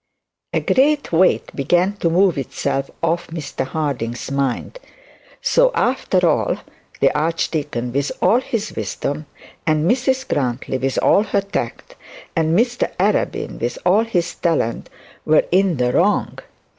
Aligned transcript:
A 0.51 0.61
great 0.61 1.11
weight 1.11 1.55
began 1.55 1.93
to 1.97 2.09
move 2.09 2.35
itself 2.35 2.89
off 3.03 3.27
Mr 3.27 3.63
Harding's 3.67 4.31
mind. 4.31 4.79
So, 5.43 5.69
after 5.75 6.27
all, 6.27 6.57
the 7.01 7.15
archdeacon 7.15 7.91
with 7.93 8.11
all 8.19 8.39
his 8.39 8.75
wisdom, 8.75 9.27
and 9.67 9.87
Mrs 9.87 10.27
Grantly 10.27 10.79
with 10.79 10.97
all 11.03 11.21
her 11.21 11.41
tact, 11.41 11.95
and 12.35 12.57
Mr 12.57 12.91
Arabin 12.99 13.61
with 13.61 13.77
all 13.85 14.03
his 14.03 14.33
talent 14.33 14.89
were 15.23 15.43
in 15.51 15.77
the 15.77 15.93
wrong. 15.93 16.39